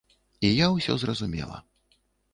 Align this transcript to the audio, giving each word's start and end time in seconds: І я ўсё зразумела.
І 0.47 0.49
я 0.65 0.69
ўсё 0.77 0.97
зразумела. 1.03 1.57